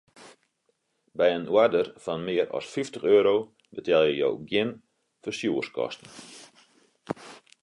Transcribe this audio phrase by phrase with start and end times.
[1.17, 3.35] By in oarder fan mear as fyftich euro
[3.77, 4.75] betelje jo gjin
[5.21, 6.15] ferstjoerskosten.